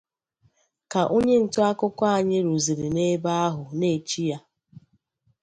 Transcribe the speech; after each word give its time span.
Ka 0.91 1.01
onye 1.15 1.35
ntaakụkọ 1.45 2.03
anyị 2.15 2.37
ruzịrị 2.45 2.87
n'ebe 2.95 3.31
ahụ 3.45 3.63
n'echi 3.79 4.21
ya 4.29 4.37